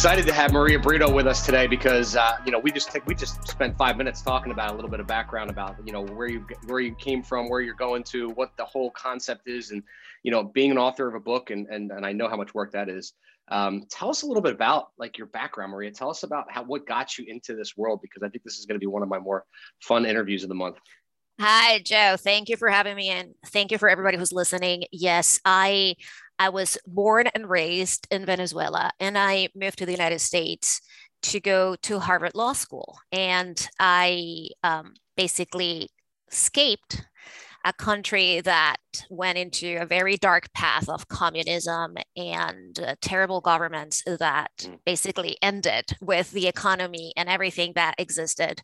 [0.00, 3.14] Excited to have Maria Brito with us today because uh, you know we just we
[3.14, 6.26] just spent five minutes talking about a little bit of background about you know where
[6.26, 9.82] you where you came from, where you're going to, what the whole concept is, and
[10.22, 12.54] you know being an author of a book and and, and I know how much
[12.54, 13.12] work that is.
[13.48, 15.90] Um, tell us a little bit about like your background, Maria.
[15.90, 18.64] Tell us about how what got you into this world because I think this is
[18.64, 19.44] going to be one of my more
[19.82, 20.78] fun interviews of the month.
[21.38, 22.16] Hi, Joe.
[22.18, 24.84] Thank you for having me and thank you for everybody who's listening.
[24.92, 25.96] Yes, I
[26.40, 30.80] I was born and raised in Venezuela, and I moved to the United States
[31.24, 32.98] to go to Harvard Law School.
[33.12, 35.90] And I um, basically
[36.32, 37.04] escaped
[37.64, 38.76] a country that
[39.08, 44.78] went into a very dark path of communism and uh, terrible governments that mm.
[44.84, 48.60] basically ended with the economy and everything that existed.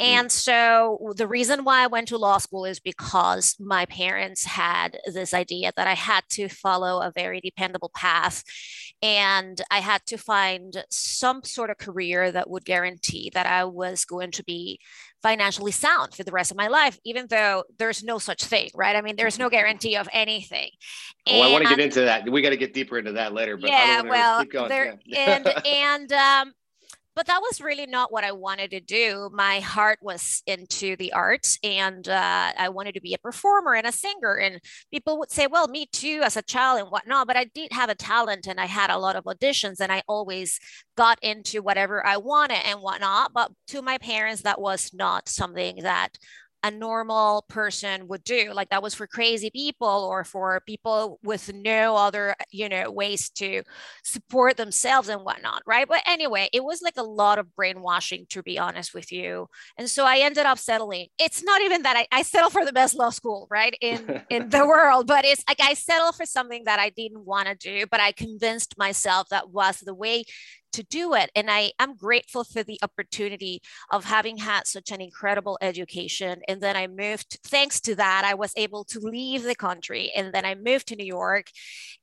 [0.00, 0.04] Mm.
[0.04, 4.98] And so the reason why I went to law school is because my parents had
[5.06, 8.42] this idea that I had to follow a very dependable path
[9.02, 14.04] and I had to find some sort of career that would guarantee that I was
[14.04, 14.80] going to be
[15.22, 18.96] financially sound for the rest of my life, even though there's no such thing, right?
[18.96, 20.70] I mean, there's no guarantee of anything.
[21.28, 22.28] Oh, I want to get into that.
[22.28, 23.56] We got to get deeper into that later.
[23.56, 25.18] But yeah, well, there, yeah.
[25.36, 26.52] and and um,
[27.18, 29.28] but that was really not what I wanted to do.
[29.32, 33.88] My heart was into the arts and uh, I wanted to be a performer and
[33.88, 34.36] a singer.
[34.36, 34.60] And
[34.92, 37.26] people would say, well, me too, as a child and whatnot.
[37.26, 40.04] But I did have a talent and I had a lot of auditions and I
[40.06, 40.60] always
[40.96, 43.32] got into whatever I wanted and whatnot.
[43.32, 46.18] But to my parents, that was not something that
[46.62, 51.52] a normal person would do like that was for crazy people or for people with
[51.54, 53.62] no other you know ways to
[54.02, 55.86] support themselves and whatnot right?
[55.86, 59.48] But anyway it was like a lot of brainwashing to be honest with you.
[59.76, 61.08] And so i ended up settling.
[61.18, 64.48] It's not even that i, I settled for the best law school right in in
[64.48, 67.86] the world but it's like i settled for something that i didn't want to do
[67.90, 70.24] but i convinced myself that was the way
[70.72, 71.30] to do it.
[71.34, 76.40] And I am grateful for the opportunity of having had such an incredible education.
[76.48, 80.12] And then I moved, thanks to that, I was able to leave the country.
[80.14, 81.46] And then I moved to New York.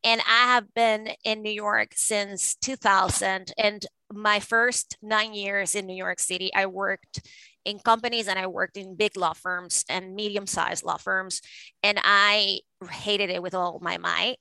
[0.03, 3.53] And I have been in New York since 2000.
[3.57, 7.21] And my first nine years in New York City, I worked
[7.65, 11.41] in companies and I worked in big law firms and medium sized law firms.
[11.83, 12.59] And I
[12.89, 14.37] hated it with all my might.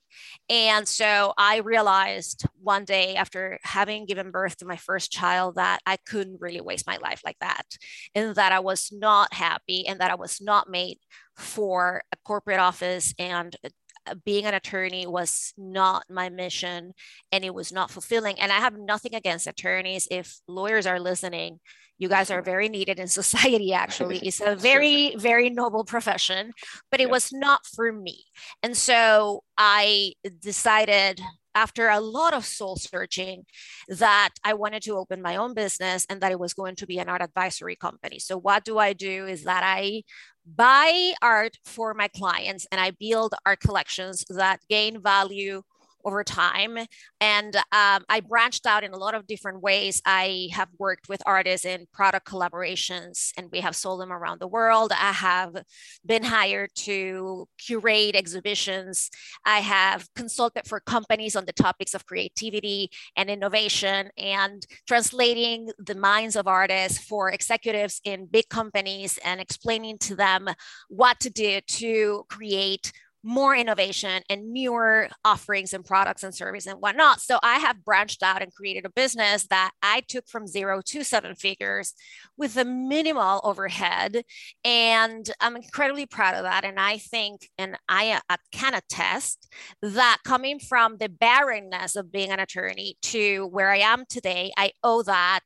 [0.49, 5.79] And so I realized one day after having given birth to my first child that
[5.85, 7.65] I couldn't really waste my life like that.
[8.13, 10.99] And that I was not happy and that I was not made
[11.35, 13.55] for a corporate office and
[14.07, 16.93] uh, being an attorney was not my mission
[17.31, 18.39] and it was not fulfilling.
[18.39, 20.07] And I have nothing against attorneys.
[20.11, 21.59] If lawyers are listening,
[21.97, 24.19] you guys are very needed in society, actually.
[24.19, 26.51] It's a very, very noble profession,
[26.91, 28.25] but it was not for me.
[28.63, 31.21] And so I decided
[31.55, 33.45] after a lot of soul searching
[33.87, 36.99] that I wanted to open my own business and that it was going to be
[36.99, 38.19] an art advisory company.
[38.19, 40.03] So, what do I do is that I
[40.45, 45.63] buy art for my clients and I build art collections that gain value
[46.05, 46.77] over time.
[47.19, 50.01] And um, I branched out in a lot of different ways.
[50.05, 54.47] I have worked with artists in product collaborations and we have sold them around the
[54.47, 54.91] world.
[54.93, 55.55] I have
[56.05, 59.09] been hired to curate exhibitions.
[59.45, 65.95] I have consulted for companies on the topics of creativity and innovation and translating the
[65.95, 70.47] minds of artists for executives in big companies and explaining to them
[70.89, 72.91] what to do to create
[73.25, 77.19] more innovation and newer offerings and products and services and whatnot.
[77.19, 81.03] So I have branched out and created a business that I took from zero to
[81.03, 81.95] seven figures
[82.37, 84.21] with a minimal overhead.
[84.63, 86.65] And I'm incredibly proud of that.
[86.65, 92.29] And I think, and I, I can attest that coming from the barrenness of being
[92.29, 95.41] an attorney to where I am today, I owe that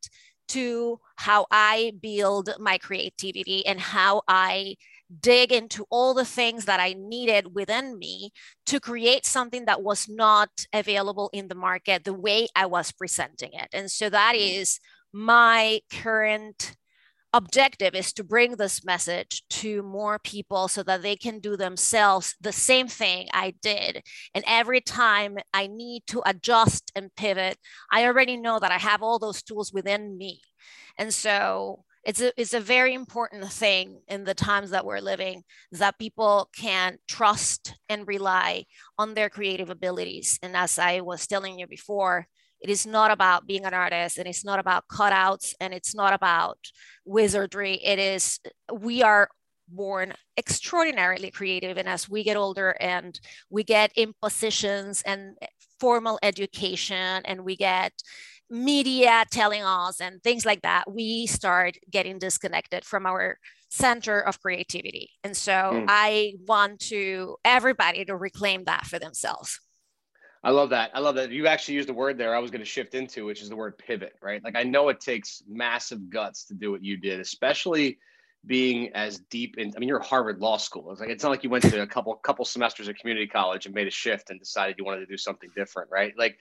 [0.50, 4.76] to how I build my creativity and how I
[5.20, 8.32] dig into all the things that I needed within me
[8.68, 13.52] to create something that was not available in the market the way I was presenting
[13.54, 13.70] it.
[13.74, 15.26] And so that mm-hmm.
[15.26, 16.76] my current
[17.34, 22.36] objective is to bring this message to more people so that they can do themselves
[22.42, 24.04] the same thing I did.
[24.34, 27.58] And every time I need to adjust and pivot,
[27.92, 30.42] I already know that I have all those tools within me.
[30.98, 35.44] And so it's a, it's a very important thing in the times that we're living
[35.72, 38.66] that people can trust and rely
[38.98, 40.40] on their creative abilities.
[40.42, 42.28] And as I was telling you before,
[42.62, 46.14] it is not about being an artist and it's not about cutouts and it's not
[46.14, 46.58] about
[47.06, 47.76] wizardry.
[47.76, 48.40] It is,
[48.74, 49.30] we are
[49.68, 51.78] born extraordinarily creative.
[51.78, 53.20] And as we get older and
[53.50, 55.38] we get in positions and
[55.80, 57.94] formal education and we get
[58.50, 63.38] media telling us and things like that, we start getting disconnected from our
[63.70, 65.12] center of creativity.
[65.24, 65.86] And so mm.
[65.88, 69.60] I want to everybody to reclaim that for themselves.
[70.44, 70.92] I love that.
[70.94, 71.32] I love that.
[71.32, 73.56] You actually used the word there I was going to shift into, which is the
[73.56, 74.44] word pivot, right?
[74.44, 78.00] Like I know it takes massive guts to do what you did, especially
[78.46, 80.92] being as deep in I mean you're Harvard Law School.
[80.92, 83.66] It's like it's not like you went to a couple couple semesters at community college
[83.66, 86.14] and made a shift and decided you wanted to do something different, right?
[86.18, 86.38] Like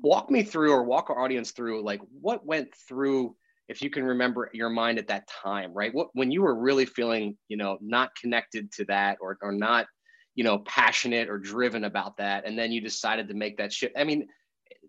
[0.00, 3.34] walk me through or walk our audience through like what went through
[3.68, 5.94] if you can remember your mind at that time, right?
[5.94, 9.86] What when you were really feeling, you know, not connected to that or or not,
[10.34, 13.94] you know, passionate or driven about that and then you decided to make that shift.
[13.96, 14.26] I mean,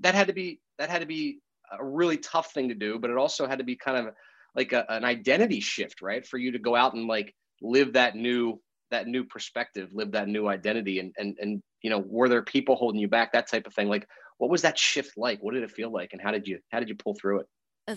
[0.01, 1.39] that had to be that had to be
[1.71, 4.13] a really tough thing to do, but it also had to be kind of
[4.55, 6.25] like a, an identity shift, right?
[6.25, 8.59] For you to go out and like live that new
[8.91, 12.75] that new perspective, live that new identity, and and and you know, were there people
[12.75, 13.33] holding you back?
[13.33, 13.87] That type of thing.
[13.87, 14.07] Like,
[14.39, 15.43] what was that shift like?
[15.43, 17.47] What did it feel like, and how did you how did you pull through it?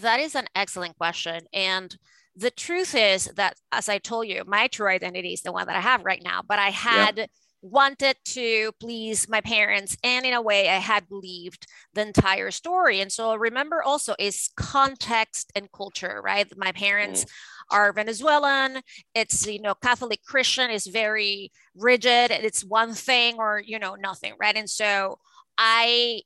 [0.03, 1.97] That is an excellent question, and
[2.37, 5.77] the truth is that, as I told you, my true identity is the one that
[5.77, 6.43] I have right now.
[6.47, 7.17] But I had.
[7.17, 7.27] Yeah
[7.67, 11.67] wanted to please my parents and in a way i had believed
[11.97, 13.01] the entire story.
[13.01, 16.47] And so remember also is context and culture right?
[16.57, 17.29] My parents mm.
[17.71, 18.83] are venezuelan.
[19.15, 22.31] It's you know catholic christian is very rigid.
[22.31, 24.57] It's one thing or you know nothing right?
[24.57, 25.19] And so
[25.59, 26.21] i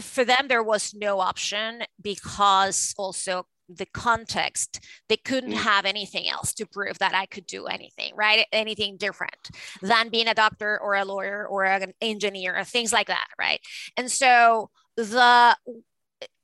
[0.00, 5.62] for them there was no option because also the context they couldn't mm.
[5.62, 9.50] have anything else to prove that i could do anything right anything different
[9.82, 13.60] than being a doctor or a lawyer or an engineer or things like that right
[13.96, 15.56] and so the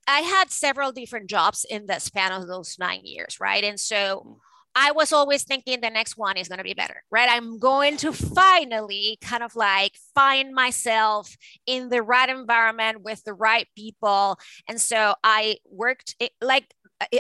[0.07, 4.25] i had several different jobs in the span of those nine years right and so
[4.27, 4.37] mm.
[4.75, 7.29] I was always thinking the next one is going to be better, right?
[7.31, 11.37] I'm going to finally kind of like find myself
[11.67, 14.39] in the right environment with the right people.
[14.69, 16.73] And so I worked it, like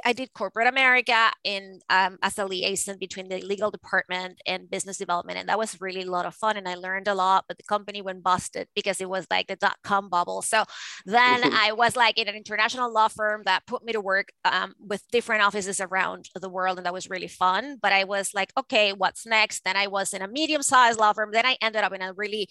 [0.04, 4.98] I did corporate America in um, as a liaison between the legal department and business
[4.98, 7.46] development, and that was really a lot of fun, and I learned a lot.
[7.48, 10.42] But the company went busted because it was like the dot com bubble.
[10.42, 10.64] So
[11.06, 14.74] then I was like in an international law firm that put me to work um,
[14.78, 17.78] with different offices around the world, and that was really fun.
[17.80, 19.64] But I was like, okay, what's next?
[19.64, 21.30] Then I was in a medium sized law firm.
[21.32, 22.48] Then I ended up in a really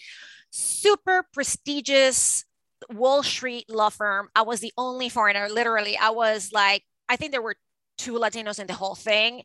[0.50, 2.46] super prestigious
[2.90, 4.30] Wall Street law firm.
[4.36, 5.50] I was the only foreigner.
[5.50, 7.56] Literally, I was like I think there were
[7.98, 9.44] two Latinos in the whole thing,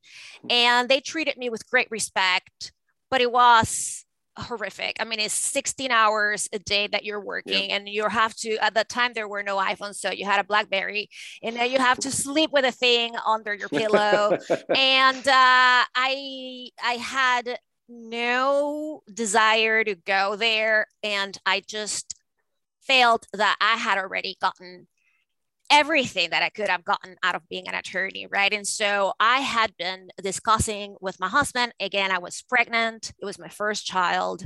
[0.48, 2.72] and they treated me with great respect,
[3.10, 4.04] but it was
[4.36, 4.96] horrific.
[4.98, 8.56] I mean, it's 16 hours a day that you're working, and you have to.
[8.58, 11.08] At the time, there were no iPhones, so you had a BlackBerry,
[11.42, 14.38] and then you have to sleep with a thing under your pillow.
[14.74, 17.58] and uh, I, I had
[17.88, 22.14] no desire to go there, and I just
[22.86, 24.86] felt that I had already gotten
[25.70, 28.52] everything that I could have gotten out of being an attorney, right?
[28.52, 31.72] And so I had been discussing with my husband.
[31.80, 34.44] Again, I was pregnant, it was my first child.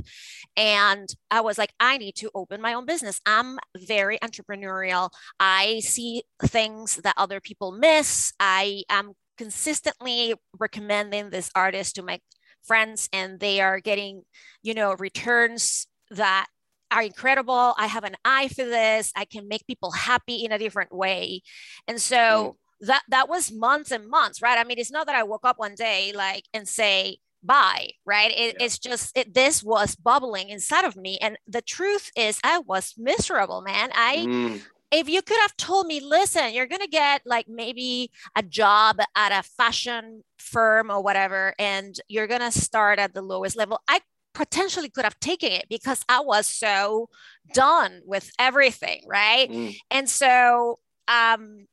[0.55, 3.19] And I was like, I need to open my own business.
[3.25, 5.09] I'm very entrepreneurial.
[5.39, 8.33] I see things that other people miss.
[8.39, 12.19] I am consistently recommending this artist to my
[12.63, 14.23] friends, and they are getting,
[14.61, 16.47] you know, returns that
[16.91, 17.73] are incredible.
[17.77, 19.11] I have an eye for this.
[19.15, 21.41] I can make people happy in a different way.
[21.87, 22.87] And so mm.
[22.87, 24.57] that that was months and months, right?
[24.57, 28.31] I mean, it's not that I woke up one day like and say bye, right?
[28.31, 28.65] It, yeah.
[28.65, 32.93] It's just it, this was bubbling inside of me, and the truth is, I was
[32.97, 33.91] miserable, man.
[33.93, 34.17] I.
[34.17, 34.61] Mm.
[34.91, 38.97] If you could have told me, listen, you're going to get like maybe a job
[39.15, 43.79] at a fashion firm or whatever, and you're going to start at the lowest level,
[43.87, 43.99] I
[44.39, 47.09] potentially could have taken it because I was so
[47.53, 49.51] done with everything, right?
[49.51, 49.75] Mm.
[49.91, 50.79] And so,
[51.09, 51.67] um,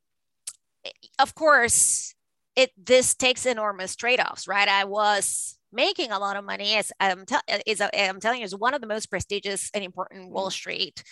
[1.17, 2.13] of course,
[2.57, 4.67] it this takes enormous trade-offs, right?
[4.67, 8.39] I was making a lot of money is I'm, te- uh, is a, I'm telling
[8.39, 10.53] you, is one of the most prestigious and important Wall mm.
[10.53, 11.03] Street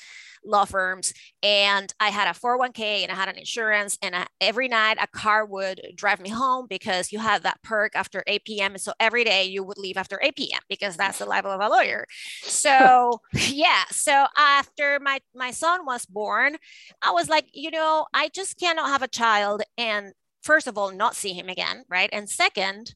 [0.46, 1.14] law firms.
[1.44, 3.98] And I had a 401k and I had an insurance.
[4.02, 7.96] And I, every night a car would drive me home because you have that perk
[7.96, 8.72] after 8 p.m.
[8.74, 10.62] And so every day you would leave after 8 p.m.
[10.70, 12.06] because that's the level of a lawyer.
[12.44, 13.84] So yeah.
[13.90, 16.58] So after my, my son was born,
[17.02, 20.92] I was like, you know, I just cannot have a child and first of all,
[20.92, 21.84] not see him again.
[21.90, 22.10] Right.
[22.14, 22.94] And second,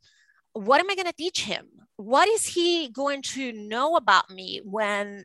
[0.53, 1.67] what am I going to teach him?
[1.97, 5.23] What is he going to know about me when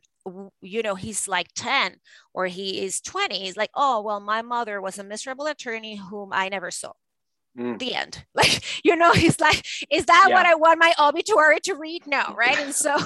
[0.61, 1.97] you know he's like 10
[2.33, 6.29] or he is 20 he's like oh well my mother was a miserable attorney whom
[6.33, 6.91] i never saw
[7.57, 7.77] mm.
[7.77, 10.35] the end like you know he's like is that yeah.
[10.35, 12.97] what i want my obituary to read no right and so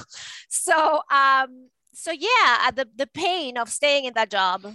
[0.47, 4.65] so um so yeah the the pain of staying in that job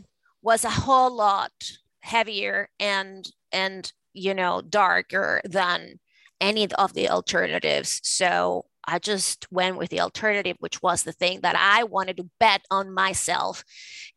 [0.42, 1.52] was a whole lot
[2.00, 5.98] heavier and and you know darker than
[6.40, 11.40] any of the alternatives so i just went with the alternative which was the thing
[11.40, 13.64] that i wanted to bet on myself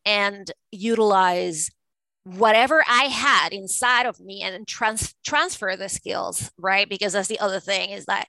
[0.04, 1.70] and utilize
[2.36, 6.88] whatever I had inside of me and trans- transfer the skills, right?
[6.88, 8.26] Because that's the other thing is that,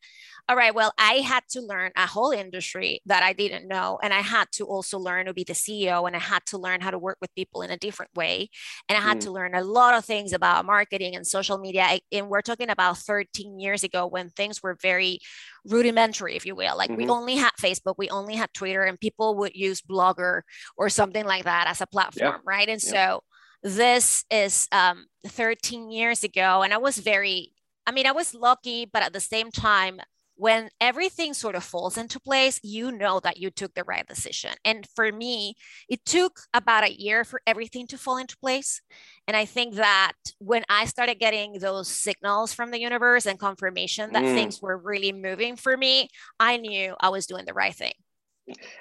[0.49, 3.99] all right, well, I had to learn a whole industry that I didn't know.
[4.01, 6.81] And I had to also learn to be the CEO and I had to learn
[6.81, 8.49] how to work with people in a different way.
[8.89, 9.21] And I had mm.
[9.21, 11.99] to learn a lot of things about marketing and social media.
[12.11, 15.19] And we're talking about 13 years ago when things were very
[15.65, 16.75] rudimentary, if you will.
[16.75, 17.03] Like mm-hmm.
[17.03, 20.41] we only had Facebook, we only had Twitter, and people would use Blogger
[20.75, 22.41] or something like that as a platform, yeah.
[22.43, 22.67] right?
[22.67, 22.89] And yeah.
[22.89, 23.23] so
[23.61, 27.51] this is um, 13 years ago and i was very
[27.85, 29.99] i mean i was lucky but at the same time
[30.39, 34.51] when everything sort of falls into place you know that you took the right decision
[34.63, 35.53] and for me
[35.89, 38.81] it took about a year for everything to fall into place
[39.27, 44.13] and i think that when i started getting those signals from the universe and confirmation
[44.13, 44.33] that mm.
[44.33, 46.07] things were really moving for me
[46.39, 47.93] i knew i was doing the right thing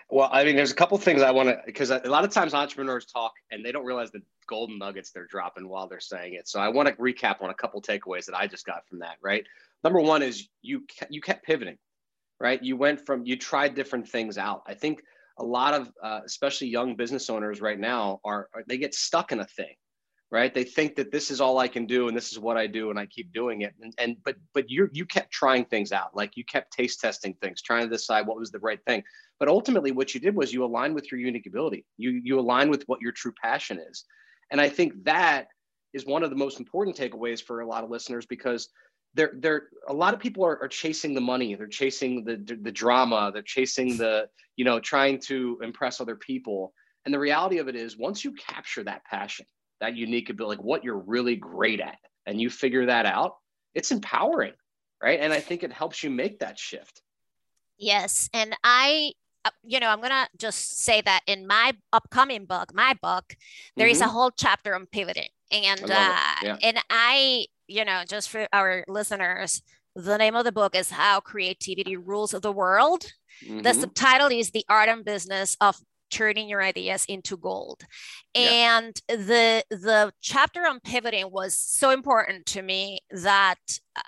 [0.09, 2.55] well, I mean, there's a couple things I want to because a lot of times
[2.55, 6.49] entrepreneurs talk and they don't realize the golden nuggets they're dropping while they're saying it.
[6.49, 9.17] So I want to recap on a couple takeaways that I just got from that.
[9.23, 9.45] Right.
[9.85, 11.79] Number one is you you kept pivoting,
[12.41, 12.63] right?
[12.63, 14.63] You went from you tried different things out.
[14.67, 15.01] I think
[15.39, 19.31] a lot of uh, especially young business owners right now are, are they get stuck
[19.33, 19.75] in a thing
[20.31, 20.53] right?
[20.53, 22.91] They think that this is all i can do and this is what i do
[22.91, 23.75] and i keep doing it.
[23.81, 26.15] And, and but but you you kept trying things out.
[26.15, 29.03] Like you kept taste testing things trying to decide what was the right thing.
[29.39, 31.85] But ultimately what you did was you aligned with your unique ability.
[31.97, 34.05] You you align with what your true passion is.
[34.51, 35.49] And i think that
[35.95, 38.69] is one of the most important takeaways for a lot of listeners because
[39.15, 42.57] they're they're a lot of people are, are chasing the money they're chasing the, the
[42.57, 46.73] the drama they're chasing the you know trying to impress other people
[47.05, 49.47] and the reality of it is once you capture that passion
[49.81, 53.37] that unique ability, like what you're really great at, and you figure that out,
[53.75, 54.53] it's empowering,
[55.03, 55.21] right?
[55.21, 57.03] And I think it helps you make that shift.
[57.79, 58.29] Yes.
[58.35, 59.12] And I,
[59.45, 63.37] uh, you know, I'm going to just say that in my upcoming book, my book,
[63.77, 63.93] there mm-hmm.
[63.93, 64.12] is a mm-hmm.
[64.12, 65.29] whole chapter on pivoting.
[65.53, 66.57] And, uh, yeah.
[66.62, 69.63] and I, you know, just for our listeners,
[69.95, 73.05] the name of the book is How Creativity Rules the World.
[73.45, 73.63] Mm-hmm.
[73.63, 75.77] The subtitle is The Art and Business of
[76.11, 77.83] turning your ideas into gold
[78.35, 78.79] yeah.
[78.79, 83.59] and the the chapter on pivoting was so important to me that
[83.97, 84.01] uh,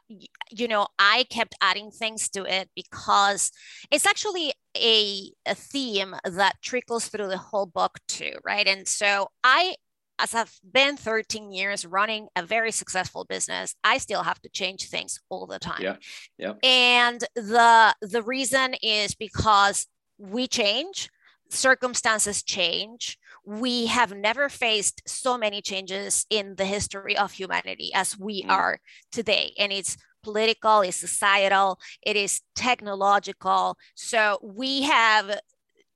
[0.51, 3.51] you know i kept adding things to it because
[3.91, 9.29] it's actually a, a theme that trickles through the whole book too right and so
[9.45, 9.75] i
[10.23, 14.89] as I've been 13 years running a very successful business, I still have to change
[14.89, 15.83] things all the time.
[15.83, 15.97] Yeah.
[16.39, 16.53] Yeah.
[16.63, 19.87] And the the reason is because
[20.19, 21.09] we change,
[21.49, 23.19] circumstances change.
[23.45, 28.51] We have never faced so many changes in the history of humanity as we mm.
[28.51, 28.79] are
[29.11, 29.53] today.
[29.59, 33.77] And it's political, it's societal, it is technological.
[33.95, 35.41] So we have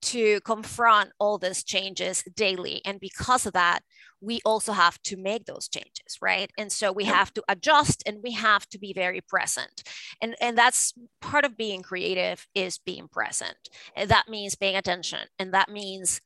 [0.05, 2.81] to confront all these changes daily.
[2.85, 3.81] And because of that,
[4.21, 6.51] we also have to make those changes right?
[6.57, 9.83] And so we have to adjust and we have to be very present.
[10.21, 13.57] And and that's part of being creative is being present.
[13.97, 15.21] And that means paying attention.
[15.39, 16.21] And that means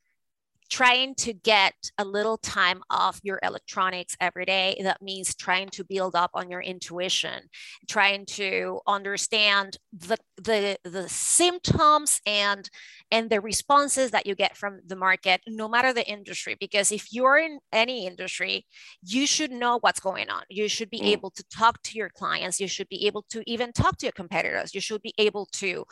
[0.71, 5.85] trying to get a little time off your electronics every day that means trying to
[5.85, 7.43] build up on your intuition
[7.89, 12.71] trying to understand the the the symptoms and
[13.11, 17.13] and the responses that you get from the market no matter the industry because if
[17.13, 18.67] you're in any industry
[19.03, 20.43] you should know what's going on.
[20.49, 21.07] You should be mm.
[21.07, 22.61] able to talk to your clients.
[22.61, 24.75] You should be able to even talk to your competitors.
[24.75, 25.85] You should be able to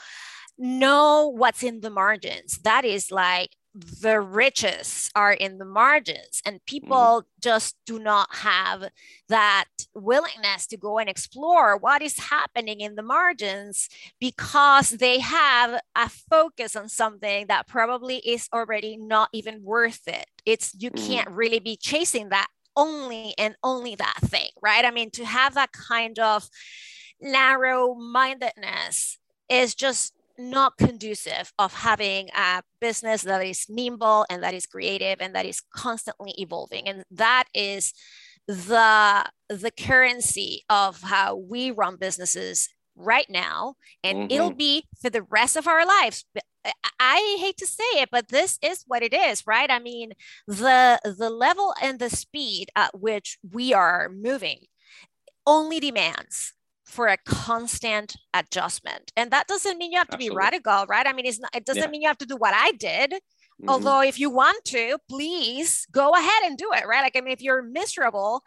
[0.58, 2.58] know what's in the margins.
[2.58, 7.28] That is like the riches are in the margins and people mm-hmm.
[7.42, 8.88] just do not have
[9.28, 15.80] that willingness to go and explore what is happening in the margins because they have
[15.94, 21.06] a focus on something that probably is already not even worth it it's you mm-hmm.
[21.06, 25.54] can't really be chasing that only and only that thing right i mean to have
[25.54, 26.48] that kind of
[27.20, 29.18] narrow mindedness
[29.48, 35.18] is just not conducive of having a business that is nimble and that is creative
[35.20, 36.88] and that is constantly evolving.
[36.88, 37.92] And that is
[38.46, 44.30] the the currency of how we run businesses right now and mm-hmm.
[44.30, 46.24] it'll be for the rest of our lives.
[46.98, 49.70] I hate to say it but this is what it is right?
[49.70, 50.12] I mean
[50.46, 54.60] the the level and the speed at which we are moving
[55.46, 56.52] only demands
[56.86, 59.12] for a constant adjustment.
[59.16, 60.34] And that doesn't mean you have to Absolutely.
[60.34, 61.06] be radical, right?
[61.06, 61.88] I mean, it's not, it doesn't yeah.
[61.88, 63.12] mean you have to do what I did.
[63.12, 63.68] Mm-hmm.
[63.68, 67.02] Although, if you want to, please go ahead and do it, right?
[67.02, 68.42] Like, I mean, if you're miserable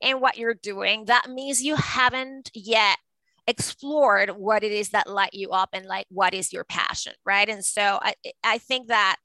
[0.00, 2.98] in what you're doing, that means you haven't yet
[3.46, 7.48] explored what it is that light you up and like what is your passion, right?
[7.48, 9.18] And so I, I think that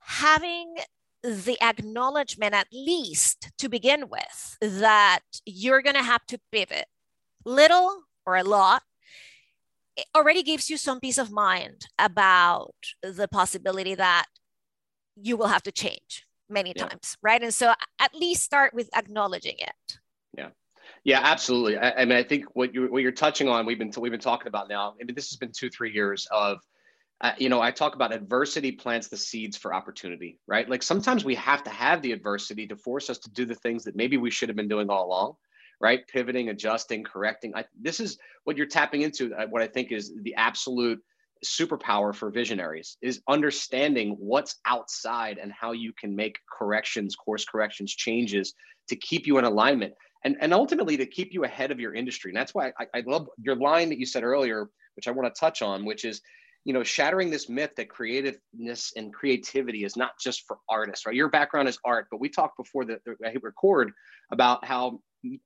[0.00, 0.74] having
[1.22, 6.86] the acknowledgement, at least to begin with, that you're going to have to pivot
[7.44, 8.82] little or a lot
[9.96, 14.26] it already gives you some peace of mind about the possibility that
[15.16, 16.86] you will have to change many yeah.
[16.86, 17.42] times right?
[17.42, 19.98] And so at least start with acknowledging it.
[20.36, 20.48] Yeah.
[21.04, 21.78] Yeah absolutely.
[21.78, 24.20] I, I, mean i think what you what you're touching on we've been we've been
[24.20, 26.58] talking about now I mean, this has been two three years of
[27.20, 30.68] uh, you know i talk about adversity plants the seeds for opportunity right?
[30.68, 33.84] Like sometimes we have to have the adversity to force us to do the things
[33.84, 35.34] that maybe we should have been doing all along
[35.80, 36.06] right?
[36.08, 37.54] Pivoting, adjusting, correcting.
[37.54, 39.34] I, this is what you're tapping into.
[39.34, 41.00] Uh, what I think is the absolute
[41.44, 47.94] superpower for visionaries is understanding what's outside and how you can make corrections, course corrections,
[47.94, 48.54] changes
[48.88, 52.30] to keep you in alignment and, and ultimately to keep you ahead of your industry.
[52.30, 55.32] And that's why I, I love your line that you said earlier, which I want
[55.32, 56.22] to touch on, which is,
[56.64, 61.14] you know, shattering this myth that creativeness and creativity is not just for artists, right?
[61.14, 63.92] Your background is art, but we talked before that I hit record
[64.32, 65.00] about how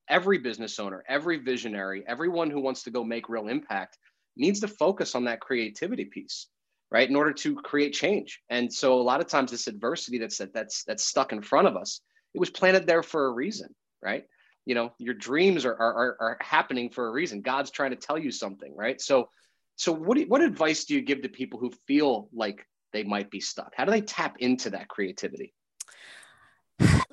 [0.09, 3.99] every business owner, every visionary, everyone who wants to go make real impact
[4.37, 6.47] needs to focus on that creativity piece,
[6.91, 7.09] right?
[7.09, 8.41] In order to create change.
[8.49, 11.77] And so a lot of times this adversity that's that's that's stuck in front of
[11.77, 12.01] us,
[12.35, 14.25] it was planted there for a reason, right?
[14.65, 17.43] You know, your dreams are are, are happening for a reason.
[17.43, 19.01] God's trying to tell you something, right?
[19.01, 19.29] So
[19.77, 23.31] so what do, what advice do you give to people who feel like they might
[23.31, 23.73] be stuck?
[23.77, 25.55] How do they tap into that creativity?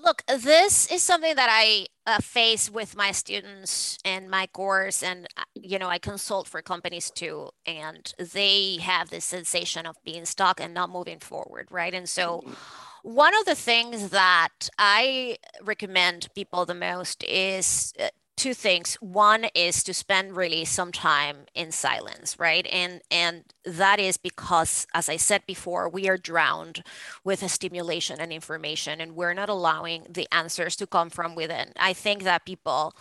[0.06, 5.26] Look, this is something that I uh, face with my students in my course, and
[5.36, 10.26] uh, you know, I consult for companies too, and they have this sensation of being
[10.26, 11.92] stuck and not moving forward, right?
[11.92, 12.54] And so, mm-hmm.
[13.02, 18.96] one of the things that I recommend people the most is uh, two things.
[18.96, 22.66] One is to spend really some time in silence right?
[22.72, 26.84] And and that is because as i said before we are drowned
[27.24, 31.72] with a stimulation and information and we're not allowing the answers to come from within.
[31.80, 32.96] I think that people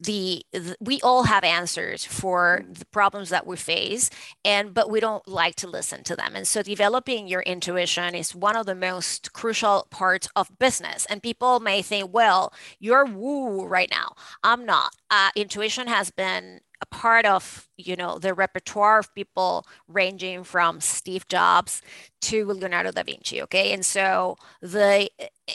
[0.00, 4.10] the, the we all have answers for the problems that we face
[4.44, 6.34] and but we don't like to listen to them.
[6.36, 11.06] And so developing your intuition is one of the most crucial parts of business.
[11.06, 14.12] And people may think well you're woo right now.
[14.42, 14.94] I'm not.
[15.10, 20.80] Uh, intuition has been a part of you know the repertoire of people ranging from
[20.80, 21.82] steve jobs
[22.20, 23.72] to leonardo da vinci okay?
[23.72, 25.10] And so the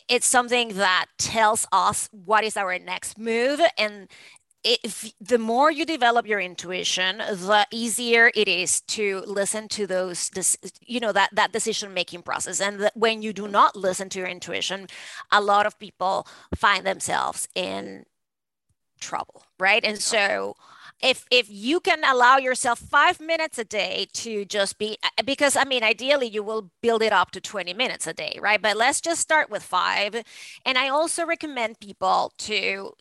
[0.09, 4.07] it's something that tells us what is our next move and
[4.63, 10.29] if the more you develop your intuition the easier it is to listen to those
[10.29, 12.61] this you know that that decision making process.
[12.61, 14.87] And the, when you do not listen to your intuition
[15.31, 18.05] a lot of people find themselves in
[18.99, 19.83] trouble right?
[19.83, 20.55] And so
[21.03, 25.55] if if you can allow yourself five minutes a day to just be uh, because
[25.57, 28.61] i mean ideally you will build it up to 20 minutes a day right?
[28.61, 30.15] But let's just start with five.
[30.65, 32.93] And i also recommend people to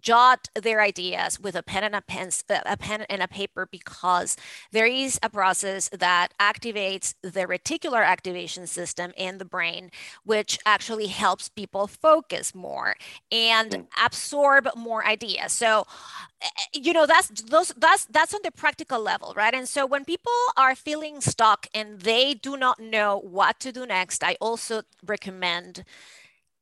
[0.00, 4.36] jot their ideas with a pen and a pen, a pen and a paper because
[4.72, 9.90] there is a process that activates the reticular activation system in the brain,
[10.24, 12.94] which actually helps people focus more
[13.30, 13.86] and mm.
[14.04, 15.52] absorb more ideas.
[15.52, 15.86] So,
[16.42, 19.54] eh, eh, you know, that's those that's that's on the practical level, right?
[19.54, 23.86] And so when people are feeling stuck and they do not know what to do
[23.86, 25.84] next, I also recommend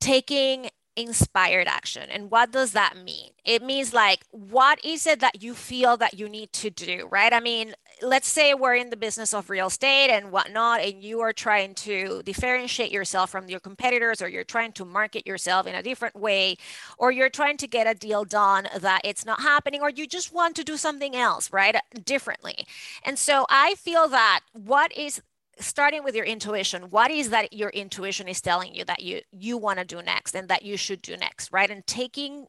[0.00, 2.10] taking inspired action.
[2.10, 3.30] And what does that mean?
[3.44, 7.32] It means like, what is it that you feel that you need to do, right?
[7.32, 11.20] I mean, let's say we're in the business of real estate and whatnot, and you
[11.20, 15.74] are trying to differentiate yourself from your competitors, or you're trying to market yourself in
[15.74, 16.56] a different way,
[16.98, 20.32] or you're trying to get a deal done that it's not happening, or you just
[20.32, 21.76] want to do something else, right?
[22.04, 22.66] Differently.
[23.04, 25.22] And so I feel that what is
[25.60, 29.56] starting with your intuition what is that your intuition is telling you that you you
[29.56, 31.70] want to do next and that you should do next right?
[31.70, 32.46] And taking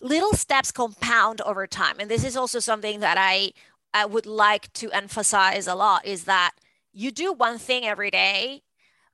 [0.00, 1.96] little steps compound over time.
[2.00, 3.52] And this is also something that i
[3.94, 6.52] i would like to emphasize a lot is that
[6.92, 8.62] you do one thing every day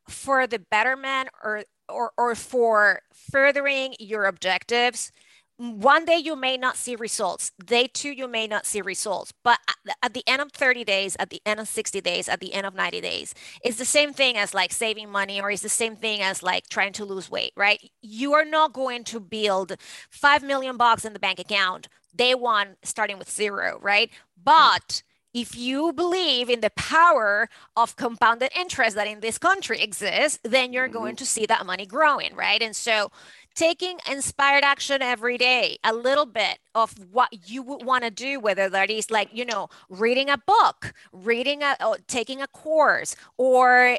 [0.08, 5.10] for the betterment or or, or for furthering your objectives
[5.58, 9.58] one day you may not see results day two you may not see results but
[10.02, 12.64] at the end of 30 days at the end of 60 days at the end
[12.64, 15.96] of 90 days it's the same thing as like saving money or it's the same
[15.96, 19.76] thing as like trying to lose weight right you are not going to build
[20.10, 24.10] 5 million bucks in the bank account day one starting with zero right
[24.42, 25.02] but
[25.34, 30.72] if you believe in the power of compounded interest that in this country exists, then
[30.72, 30.98] you're mm-hmm.
[30.98, 32.62] going to see that money growing, right?
[32.62, 33.10] And so
[33.58, 38.38] taking inspired action every day, a little bit of what you would want to do,
[38.38, 43.98] whether that is like, you know, reading a book, reading a, taking a course, or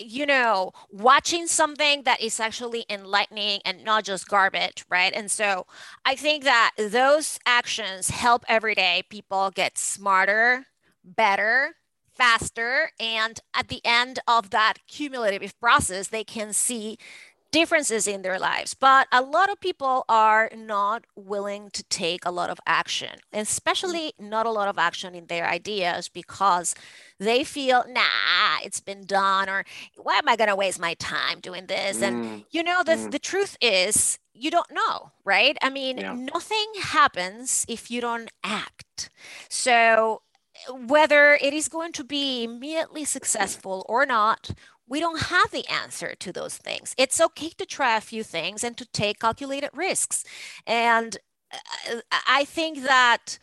[0.00, 5.12] you know, watching something that is actually enlightening and not just garbage, right?
[5.12, 5.66] And so
[6.04, 10.66] I think that those actions help everyday people get smarter,
[11.04, 11.74] better,
[12.18, 12.90] faster.
[13.00, 16.98] And at the end of that cumulative process, they can see
[17.50, 18.74] differences in their lives.
[18.74, 24.12] But a lot of people are not willing to take a lot of action, especially
[24.18, 26.74] not a lot of action in their ideas because
[27.18, 29.64] they feel, nah, it's been done, or
[29.96, 31.98] why am I going to waste my time doing this?
[31.98, 32.02] Mm.
[32.02, 33.10] And, you know, the, mm.
[33.10, 35.56] the truth is, you don't know, right?
[35.62, 36.14] I mean, yeah.
[36.14, 39.10] nothing happens if you don't act.
[39.48, 40.22] So,
[40.70, 44.50] whether it is going to be immediately successful or not,
[44.88, 46.94] we don't have the answer to those things.
[46.96, 50.24] It's okay to try a few things and to take calculated risks.
[50.66, 51.16] And
[51.52, 53.38] uh, I think that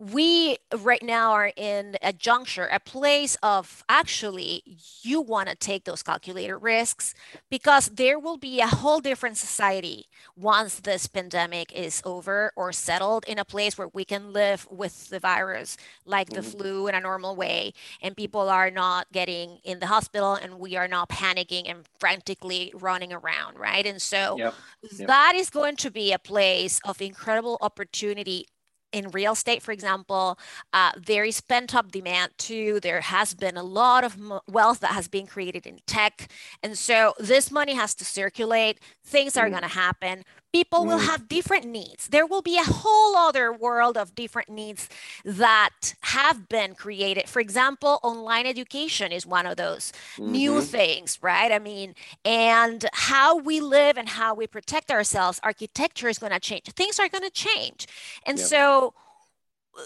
[0.00, 4.62] we right now are in a juncture, a place of actually
[5.02, 7.12] you want to take those calculated risks
[7.50, 13.26] because there will be a whole different society once this pandemic is over or settled
[13.28, 16.58] in a place where we can live with the virus like the mm-hmm.
[16.58, 20.76] flu in a normal way and people are not getting in the hospital and we
[20.76, 23.84] are not panicking and frantically running around, right?
[23.84, 24.54] And so yep.
[24.92, 25.08] Yep.
[25.08, 28.46] that is going to be a place of incredible opportunity
[28.92, 30.38] in real estate, for example,
[30.72, 32.80] uh, there is pent up demand too.
[32.80, 34.16] There has been a lot of
[34.48, 36.28] wealth that has been created in tech.
[36.62, 38.80] And so this money has to circulate.
[39.04, 39.50] Things are mm.
[39.50, 41.06] going to happen people will mm.
[41.06, 42.08] have different needs.
[42.08, 44.88] There will be a whole other world of different needs
[45.24, 47.28] that have been created.
[47.28, 50.32] For example, online education is one of those mm-hmm.
[50.32, 51.52] new things, right?
[51.52, 56.40] I mean, and how we live and how we protect ourselves, architecture is going to
[56.40, 56.64] change.
[56.64, 57.86] Things are going to change.
[58.26, 58.46] And yep.
[58.46, 58.94] so,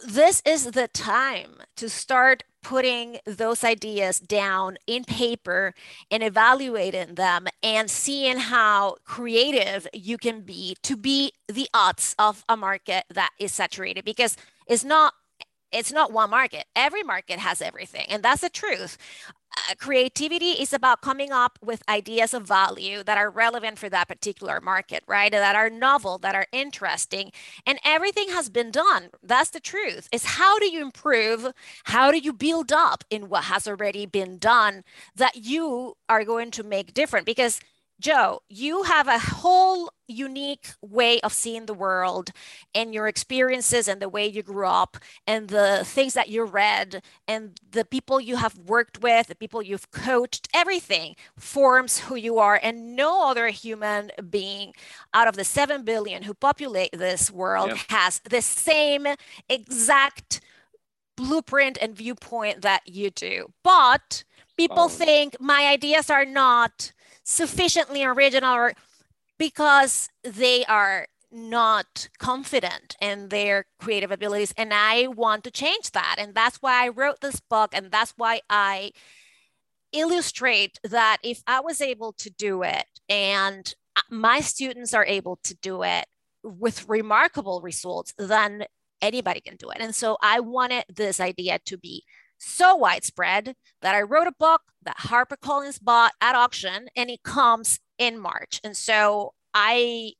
[0.06, 5.74] this is the time to start putting those ideas down in paper
[6.10, 12.44] and evaluating them and seeing how creative you can be to be the odds of
[12.48, 15.12] a market that is saturated because it's not
[15.72, 16.66] it's not one market.
[16.76, 18.96] Every market has everything and that's the truth
[19.70, 24.08] uh, creativity is about coming up with ideas of value that are relevant for that
[24.08, 25.30] particular market, right?
[25.32, 27.32] That are novel, that are interesting.
[27.66, 29.10] And everything has been done.
[29.22, 30.08] That's the truth.
[30.12, 31.52] Is how do you improve?
[31.84, 34.84] How do you build up in what has already been done
[35.16, 37.26] that you are going to make different?
[37.26, 37.60] Because
[38.00, 42.30] Joe, you have a whole unique way of seeing the world
[42.74, 47.02] and your experiences and the way you grew up and the things that you read
[47.26, 52.38] and the people you have worked with, the people you've coached, everything forms who you
[52.38, 52.60] are.
[52.62, 54.74] And no other human being
[55.12, 57.78] out of the 7 billion who populate this world yep.
[57.88, 59.06] has the same
[59.48, 60.40] exact
[61.16, 63.52] blueprint and viewpoint that you do.
[63.62, 64.24] But
[64.56, 68.74] people um, think my ideas are not sufficiently original or
[69.44, 76.16] because they are not confident in their creative abilities and i want to change that.
[76.18, 78.92] And that's why i wrote this book and that's why i
[79.92, 85.38] illustrate that if i was able to do it and uh, my students are able
[85.42, 86.06] to do it
[86.42, 88.64] with remarkable results then
[89.02, 89.78] anybody can do it.
[89.80, 92.04] And so i wanted this idea to be
[92.38, 97.78] so widespread that I wrote a book that HarperCollins bought at auction and it comes
[97.98, 98.60] in March.
[98.64, 100.12] And so I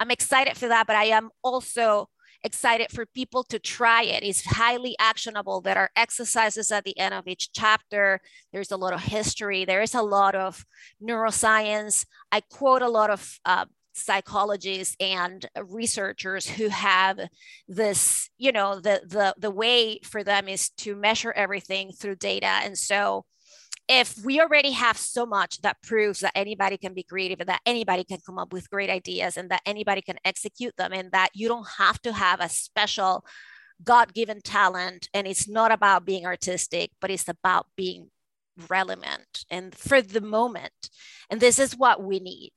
[0.00, 2.08] I'm excited for that, but I am also
[2.44, 4.24] excited for people to try it.
[4.24, 5.60] It's highly actionable.
[5.60, 8.20] There are exercises at the end of each chapter.
[8.52, 9.64] There's a lot of history.
[9.64, 10.64] There is a lot of
[11.00, 12.04] neuroscience.
[12.32, 17.20] I quote a lot of uh, psychologists and researchers who have
[17.68, 22.46] this you know the the the way for them is to measure everything through data
[22.46, 23.24] and so
[24.00, 27.60] if we already have so much that proves that anybody can be creative and that
[27.66, 31.28] anybody can come up with great ideas and that anybody can execute them and that
[31.34, 33.24] you don't have to have a special
[33.84, 38.08] god-given talent and it's not about being artistic but it's about being
[38.68, 40.88] relevant and for the moment
[41.28, 42.52] and this is what we need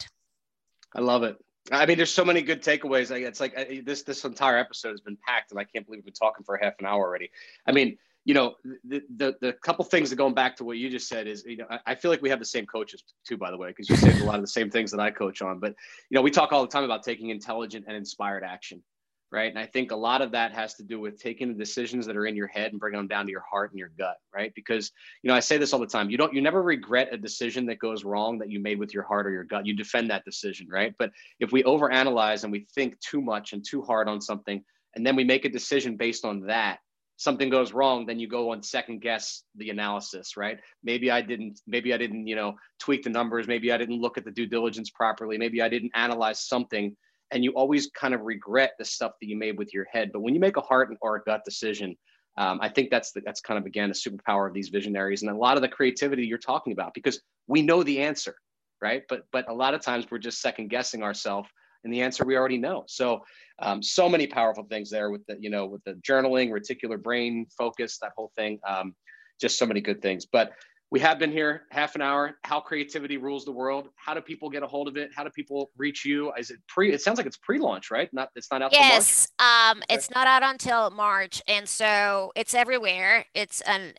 [0.95, 1.35] I love it.
[1.71, 3.11] I mean, there's so many good takeaways.
[3.11, 6.13] It's like this this entire episode has been packed, and I can't believe we've been
[6.13, 7.31] talking for half an hour already.
[7.67, 10.89] I mean, you know, the the, the couple things that going back to what you
[10.89, 13.37] just said is, you know, I, I feel like we have the same coaches too,
[13.37, 15.41] by the way, because you say a lot of the same things that I coach
[15.41, 15.59] on.
[15.59, 15.75] But
[16.09, 18.83] you know, we talk all the time about taking intelligent and inspired action.
[19.31, 19.49] right?
[19.49, 22.15] And I think a lot of that has to do with taking the decisions that
[22.15, 24.53] are in your head and bringing them down to your heart and your gut, right?
[24.55, 24.91] Because
[25.23, 26.09] you know I say this all the time.
[26.09, 29.03] You don't, you never regret a decision that goes wrong that you made with your
[29.03, 29.65] heart or your gut.
[29.65, 30.93] You defend that decision, right?
[30.97, 34.63] But if we overanalyze and we think too much and too hard on something,
[34.95, 36.79] and then we make a decision based on that,
[37.17, 41.61] something goes wrong then you go and second guess the analysis right maybe i didn't
[41.65, 44.45] maybe i didn't you know tweak the numbers maybe i didn't look at the due
[44.45, 46.95] diligence properly maybe i didn't analyze something
[47.31, 50.11] and you always kind of regret the stuff that you made with your head.
[50.13, 51.97] But when you make a heart or a gut decision,
[52.37, 55.31] um, I think that's the, that's kind of again a superpower of these visionaries and
[55.31, 58.35] a lot of the creativity you're talking about because we know the answer,
[58.81, 59.03] right?
[59.07, 61.49] But but a lot of times we're just second guessing ourselves
[61.85, 62.83] and the answer we already know.
[62.87, 63.23] So
[63.59, 67.45] um, so many powerful things there with the you know with the journaling, reticular brain
[67.57, 68.59] focus, that whole thing.
[68.67, 68.93] Um,
[69.39, 70.25] just so many good things.
[70.25, 70.53] But
[70.91, 72.37] we have been here half an hour.
[72.43, 73.89] How creativity rules the world.
[73.95, 75.09] How do people get a hold of it?
[75.15, 76.31] How do people reach you?
[76.37, 76.91] Is it pre?
[76.91, 78.09] It sounds like it's pre-launch, right?
[78.13, 78.71] Not it's not out.
[78.73, 79.95] Yes, um, okay.
[79.95, 83.25] it's not out until March, and so it's everywhere.
[83.33, 83.93] It's an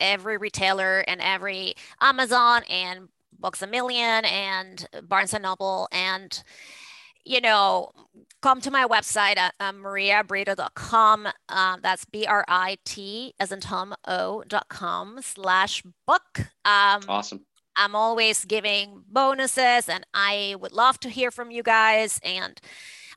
[0.00, 3.08] every retailer and every Amazon and
[3.40, 6.42] Books a Million and Barnes and Noble and
[7.28, 7.90] you know,
[8.40, 11.28] come to my website at uh, mariabrito.com.
[11.48, 16.38] Uh, that's B R I T as in Tom O.com slash book.
[16.64, 17.44] Um, awesome.
[17.76, 22.18] I'm always giving bonuses and I would love to hear from you guys.
[22.24, 22.60] And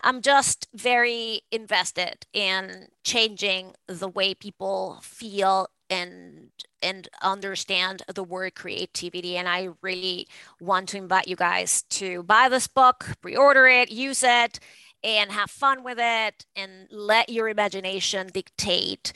[0.02, 8.56] I'm just very invested in changing the way people feel and and understand the word
[8.56, 10.28] creativity and i really
[10.60, 14.60] want to invite you guys to buy this book pre-order it use it
[15.04, 19.14] and have fun with it and let your imagination dictate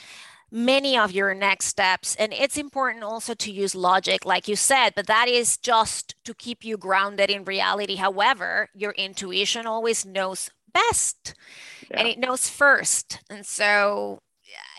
[0.52, 2.16] many of your next steps.
[2.16, 6.34] And it's important also to use logic like you said but that is just to
[6.34, 7.96] keep you grounded in reality.
[7.96, 11.34] However your intuition always knows best
[11.90, 12.00] yeah.
[12.00, 13.22] and it knows first.
[13.30, 14.20] And so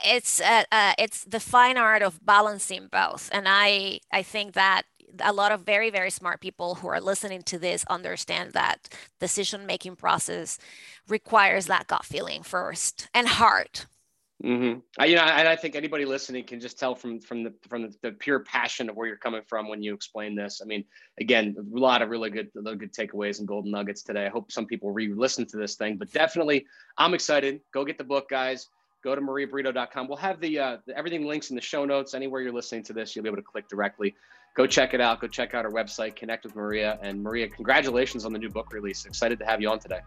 [0.05, 4.83] it's uh, uh, it's the fine art of balancing both and i i think that
[5.21, 8.89] a lot of very very smart people who are listening to this understand that
[9.21, 10.59] decision making process
[11.09, 13.87] requires that gut feeling first and heart.
[14.45, 14.81] Mm-hmm.
[14.99, 17.83] I, you know and i think anybody listening can just tell from from the from
[17.83, 20.61] the, the, pure passion of where you're coming from when you explain this.
[20.63, 20.85] I mean
[21.19, 24.27] again a lot of really good really good takeaways and golden nuggets today.
[24.27, 26.67] I hope some people re-listen to this thing but definitely
[26.99, 27.61] i'm excited.
[27.73, 28.69] Go get the book guys
[29.07, 30.09] go to mariabrito.com.
[30.09, 32.13] We'll have the, uh, the, everything links in the show notes.
[32.13, 34.17] Anywhere you're listening to this, you'll be able to click directly.
[34.57, 35.21] Go check it out.
[35.21, 36.17] Go check out our website.
[36.17, 36.99] Connect with Maria.
[37.03, 39.07] And Maria, congratulations on the new book release.
[39.07, 40.01] Excited to have you on today.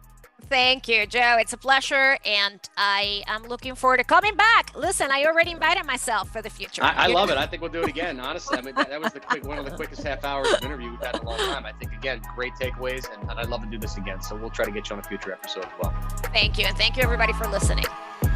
[0.48, 1.38] Thank you, Joe.
[1.40, 4.76] It's a pleasure, and I am looking forward to coming back.
[4.76, 6.84] Listen, I already invited myself for the future.
[6.84, 7.38] I, I love it.
[7.38, 8.20] I think we'll do it again.
[8.20, 10.64] Honestly, I mean that, that was the quick, one of the quickest half hours of
[10.64, 11.66] interview we've had in a long time.
[11.66, 14.22] I think again, great takeaways, and, and I'd love to do this again.
[14.22, 15.94] So we'll try to get you on a future episode as well.
[16.34, 17.86] Thank you, and thank you everybody for listening.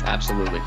[0.04, 0.62] Absolutely.